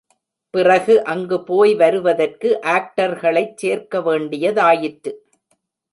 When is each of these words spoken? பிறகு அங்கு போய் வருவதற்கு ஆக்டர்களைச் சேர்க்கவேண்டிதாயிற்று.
பிறகு 0.53 1.03
அங்கு 1.03 1.43
போய் 1.43 1.75
வருவதற்கு 1.75 2.59
ஆக்டர்களைச் 2.65 3.53
சேர்க்கவேண்டிதாயிற்று. 3.61 5.13